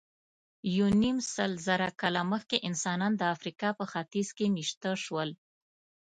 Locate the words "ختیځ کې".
3.91-4.45